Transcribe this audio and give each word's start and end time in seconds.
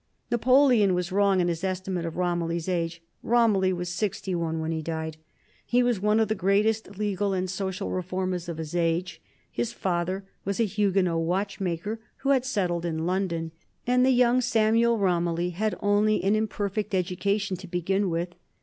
Napoleon 0.31 0.95
was 0.95 1.11
wrong 1.11 1.41
in 1.41 1.47
his 1.47 1.63
estimate 1.63 2.05
of 2.07 2.17
Romilly's 2.17 2.67
age. 2.67 3.03
Romilly 3.21 3.71
was 3.71 3.87
sixty 3.87 4.33
one 4.33 4.59
when 4.59 4.71
he 4.71 4.81
died. 4.81 5.17
He 5.63 5.83
was 5.83 5.99
one 5.99 6.19
of 6.19 6.27
the 6.27 6.33
greatest 6.33 6.97
legal 6.97 7.33
and 7.33 7.47
social 7.47 7.91
reformers 7.91 8.49
of 8.49 8.57
his 8.57 8.75
age. 8.75 9.21
His 9.51 9.73
father 9.73 10.25
was 10.43 10.59
a 10.59 10.65
Huguenot 10.65 11.19
watchmaker 11.21 11.99
who 12.17 12.29
had 12.29 12.45
settled 12.45 12.83
in 12.83 13.05
London, 13.05 13.51
and 13.85 14.03
the 14.03 14.09
young 14.09 14.41
Samuel 14.41 14.97
Romilly 14.97 15.51
had 15.51 15.77
only 15.83 16.23
an 16.23 16.35
imperfect 16.35 16.95
education 16.95 17.55
to 17.57 17.67
begin 17.67 18.09
with. 18.09 18.29